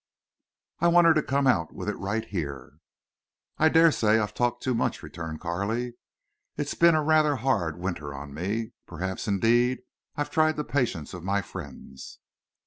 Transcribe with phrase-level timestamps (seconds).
[0.79, 2.79] I want her to come out with it right here."
[3.59, 5.93] "I dare say I've talked too much," returned Carley.
[6.57, 8.71] "It's been a rather hard winter on me.
[8.87, 9.81] Perhaps, indeed,
[10.15, 12.17] I've tried the patience of my friends."